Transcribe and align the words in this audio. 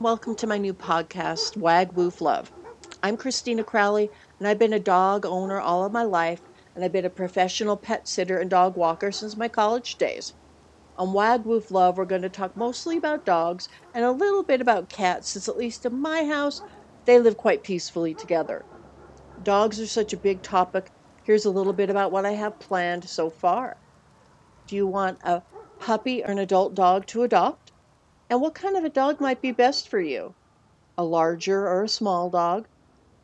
Welcome 0.00 0.36
to 0.36 0.46
my 0.46 0.58
new 0.58 0.74
podcast, 0.74 1.56
Wag 1.56 1.94
Woof 1.94 2.20
Love. 2.20 2.52
I'm 3.02 3.16
Christina 3.16 3.64
Crowley, 3.64 4.08
and 4.38 4.46
I've 4.46 4.58
been 4.58 4.72
a 4.72 4.78
dog 4.78 5.26
owner 5.26 5.58
all 5.58 5.84
of 5.84 5.90
my 5.90 6.04
life, 6.04 6.40
and 6.72 6.84
I've 6.84 6.92
been 6.92 7.04
a 7.04 7.10
professional 7.10 7.76
pet 7.76 8.06
sitter 8.06 8.38
and 8.38 8.48
dog 8.48 8.76
walker 8.76 9.10
since 9.10 9.36
my 9.36 9.48
college 9.48 9.96
days. 9.96 10.34
On 10.96 11.12
Wag 11.12 11.44
Woof 11.44 11.72
Love, 11.72 11.98
we're 11.98 12.04
going 12.04 12.22
to 12.22 12.28
talk 12.28 12.56
mostly 12.56 12.96
about 12.96 13.24
dogs 13.24 13.68
and 13.92 14.04
a 14.04 14.12
little 14.12 14.44
bit 14.44 14.60
about 14.60 14.88
cats, 14.88 15.30
since 15.30 15.48
at 15.48 15.56
least 15.58 15.84
in 15.84 16.00
my 16.00 16.24
house, 16.24 16.62
they 17.04 17.18
live 17.18 17.36
quite 17.36 17.64
peacefully 17.64 18.14
together. 18.14 18.64
Dogs 19.42 19.80
are 19.80 19.86
such 19.88 20.12
a 20.12 20.16
big 20.16 20.42
topic. 20.42 20.92
Here's 21.24 21.44
a 21.44 21.50
little 21.50 21.72
bit 21.72 21.90
about 21.90 22.12
what 22.12 22.24
I 22.24 22.34
have 22.34 22.60
planned 22.60 23.08
so 23.08 23.30
far. 23.30 23.76
Do 24.68 24.76
you 24.76 24.86
want 24.86 25.18
a 25.24 25.42
puppy 25.80 26.22
or 26.22 26.30
an 26.30 26.38
adult 26.38 26.76
dog 26.76 27.06
to 27.06 27.24
adopt? 27.24 27.67
And 28.30 28.42
what 28.42 28.54
kind 28.54 28.76
of 28.76 28.84
a 28.84 28.90
dog 28.90 29.22
might 29.22 29.40
be 29.40 29.52
best 29.52 29.88
for 29.88 30.00
you? 30.00 30.34
A 30.98 31.04
larger 31.04 31.66
or 31.66 31.84
a 31.84 31.88
small 31.88 32.28
dog? 32.28 32.68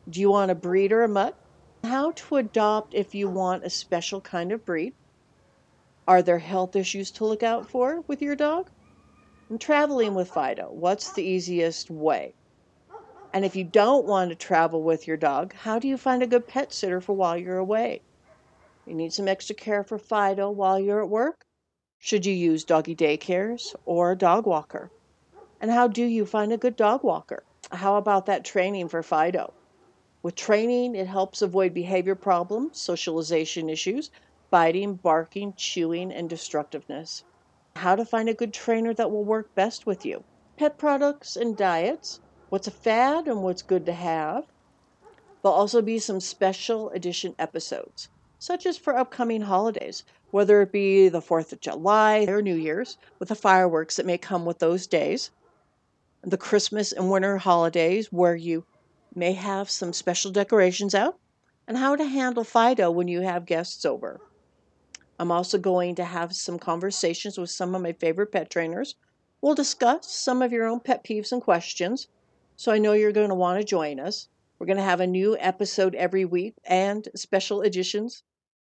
Do 0.09 0.19
you 0.19 0.31
want 0.31 0.49
a 0.49 0.55
breed 0.55 0.91
or 0.91 1.03
a 1.03 1.07
mutt? 1.07 1.37
How 1.83 2.11
to 2.11 2.37
adopt 2.37 2.95
if 2.95 3.13
you 3.13 3.29
want 3.29 3.63
a 3.63 3.69
special 3.69 4.19
kind 4.19 4.51
of 4.51 4.65
breed? 4.65 4.93
Are 6.07 6.23
there 6.23 6.39
health 6.39 6.75
issues 6.75 7.11
to 7.11 7.25
look 7.25 7.43
out 7.43 7.69
for 7.69 8.01
with 8.07 8.19
your 8.19 8.35
dog? 8.35 8.71
And 9.47 9.61
traveling 9.61 10.15
with 10.15 10.31
Fido, 10.31 10.71
what's 10.71 11.11
the 11.11 11.23
easiest 11.23 11.91
way? 11.91 12.33
And 13.31 13.45
if 13.45 13.55
you 13.55 13.63
don't 13.63 14.07
want 14.07 14.31
to 14.31 14.35
travel 14.35 14.81
with 14.81 15.05
your 15.05 15.17
dog, 15.17 15.53
how 15.53 15.77
do 15.77 15.87
you 15.87 15.97
find 15.97 16.23
a 16.23 16.27
good 16.27 16.47
pet 16.47 16.73
sitter 16.73 16.99
for 16.99 17.13
while 17.13 17.37
you're 17.37 17.59
away? 17.59 18.01
You 18.87 18.95
need 18.95 19.13
some 19.13 19.27
extra 19.27 19.55
care 19.55 19.83
for 19.83 19.99
Fido 19.99 20.49
while 20.49 20.79
you're 20.79 21.03
at 21.03 21.09
work? 21.09 21.45
Should 21.99 22.25
you 22.25 22.33
use 22.33 22.63
doggy 22.63 22.95
daycares 22.95 23.75
or 23.85 24.11
a 24.11 24.17
dog 24.17 24.47
walker? 24.47 24.91
And 25.65 25.73
how 25.73 25.87
do 25.87 26.03
you 26.03 26.27
find 26.27 26.53
a 26.53 26.57
good 26.57 26.75
dog 26.75 27.03
walker? 27.03 27.43
How 27.71 27.95
about 27.95 28.27
that 28.27 28.45
training 28.45 28.87
for 28.87 29.01
Fido? 29.01 29.51
With 30.21 30.35
training, 30.35 30.93
it 30.95 31.07
helps 31.07 31.41
avoid 31.41 31.73
behavior 31.73 32.13
problems, 32.13 32.79
socialization 32.79 33.67
issues, 33.67 34.11
biting, 34.51 34.93
barking, 34.93 35.55
chewing, 35.57 36.13
and 36.13 36.29
destructiveness. 36.29 37.23
How 37.77 37.95
to 37.95 38.05
find 38.05 38.29
a 38.29 38.35
good 38.35 38.53
trainer 38.53 38.93
that 38.93 39.09
will 39.09 39.23
work 39.23 39.55
best 39.55 39.87
with 39.87 40.05
you. 40.05 40.23
Pet 40.55 40.77
products 40.77 41.35
and 41.35 41.57
diets. 41.57 42.19
What's 42.49 42.67
a 42.67 42.71
fad 42.71 43.27
and 43.27 43.41
what's 43.41 43.63
good 43.63 43.87
to 43.87 43.93
have. 43.93 44.45
There'll 45.41 45.57
also 45.57 45.81
be 45.81 45.97
some 45.97 46.19
special 46.19 46.91
edition 46.91 47.33
episodes, 47.39 48.09
such 48.37 48.67
as 48.67 48.77
for 48.77 48.95
upcoming 48.95 49.41
holidays, 49.41 50.03
whether 50.29 50.61
it 50.61 50.71
be 50.71 51.09
the 51.09 51.23
4th 51.23 51.53
of 51.53 51.59
July 51.59 52.25
or 52.27 52.43
New 52.43 52.53
Year's, 52.53 52.99
with 53.17 53.29
the 53.29 53.35
fireworks 53.35 53.95
that 53.95 54.05
may 54.05 54.19
come 54.19 54.45
with 54.45 54.59
those 54.59 54.85
days 54.85 55.31
the 56.25 56.37
Christmas 56.37 56.91
and 56.91 57.11
winter 57.11 57.37
holidays 57.37 58.11
where 58.11 58.35
you 58.35 58.65
may 59.13 59.33
have 59.33 59.69
some 59.69 59.93
special 59.93 60.31
decorations 60.31 60.95
out, 60.95 61.19
and 61.67 61.77
how 61.77 61.95
to 61.95 62.03
handle 62.03 62.43
Fido 62.43 62.91
when 62.91 63.07
you 63.07 63.21
have 63.21 63.45
guests 63.45 63.85
over. 63.85 64.19
I'm 65.17 65.31
also 65.31 65.57
going 65.57 65.95
to 65.95 66.03
have 66.03 66.35
some 66.35 66.59
conversations 66.59 67.37
with 67.37 67.49
some 67.49 67.73
of 67.73 67.81
my 67.81 67.93
favorite 67.93 68.31
pet 68.31 68.49
trainers. 68.49 68.95
We'll 69.41 69.55
discuss 69.55 70.11
some 70.11 70.41
of 70.41 70.51
your 70.51 70.67
own 70.67 70.79
pet 70.79 71.05
peeves 71.05 71.31
and 71.31 71.41
questions, 71.41 72.07
so 72.55 72.71
I 72.71 72.79
know 72.79 72.93
you're 72.93 73.11
going 73.11 73.29
to 73.29 73.35
want 73.35 73.59
to 73.59 73.65
join 73.65 73.99
us. 73.99 74.27
We're 74.57 74.67
going 74.67 74.77
to 74.77 74.83
have 74.83 75.01
a 75.01 75.07
new 75.07 75.37
episode 75.39 75.95
every 75.95 76.25
week 76.25 76.55
and 76.65 77.07
special 77.15 77.61
editions. 77.61 78.23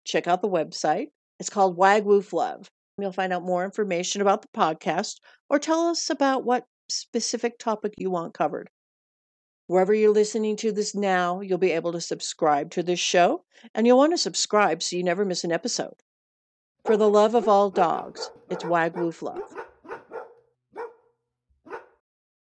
Check 0.03 0.27
out 0.27 0.41
the 0.41 0.49
website. 0.49 1.11
It's 1.39 1.49
called 1.49 1.77
Wag 1.77 2.05
Woof 2.05 2.31
Love. 2.31 2.69
You'll 2.97 3.11
find 3.11 3.33
out 3.33 3.43
more 3.43 3.63
information 3.63 4.21
about 4.21 4.41
the 4.41 4.49
podcast 4.49 5.19
or 5.49 5.57
tell 5.57 5.87
us 5.87 6.09
about 6.09 6.43
what 6.43 6.65
specific 6.89 7.59
topic 7.59 7.93
you 7.97 8.11
want 8.11 8.33
covered. 8.33 8.69
Wherever 9.67 9.93
you're 9.93 10.11
listening 10.11 10.55
to 10.57 10.71
this 10.71 10.95
now, 10.95 11.41
you'll 11.41 11.57
be 11.57 11.71
able 11.71 11.91
to 11.91 12.01
subscribe 12.01 12.71
to 12.71 12.83
this 12.83 12.99
show, 12.99 13.43
and 13.75 13.85
you'll 13.85 13.97
want 13.97 14.13
to 14.13 14.17
subscribe 14.17 14.81
so 14.81 14.95
you 14.95 15.03
never 15.03 15.25
miss 15.25 15.43
an 15.43 15.51
episode. 15.51 15.93
For 16.85 16.97
the 16.97 17.09
love 17.09 17.35
of 17.35 17.47
all 17.47 17.69
dogs, 17.69 18.31
it's 18.49 18.65
Wag 18.65 18.97
Woof 18.97 19.21
Love. 19.21 19.68